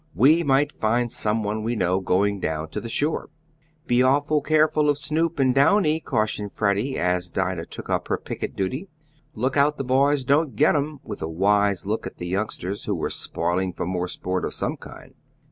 [0.15, 3.29] "We might find someone we know going down to the shore."
[3.85, 8.55] "Be awful careful of Snoop and Downy," cautioned Freddie, as Dinah took up her picket
[8.55, 8.87] duty.
[9.35, 12.95] "Look out the boys don't get 'em," with a wise look at the youngsters, who
[12.95, 15.13] were spoiling for more sport of some kind.